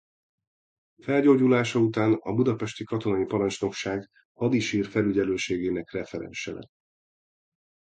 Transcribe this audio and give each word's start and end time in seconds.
Felgyógyulása 1.03 1.79
után 1.79 2.13
a 2.13 2.33
Budapesti 2.33 2.83
Katonai 2.83 3.25
Parancsnokság 3.25 4.09
hadisír-felügyelőségének 4.33 5.91
referense 5.91 6.51
lett. 6.53 6.73